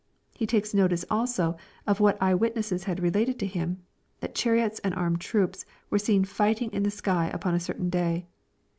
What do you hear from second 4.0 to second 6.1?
that chariots and armed troops were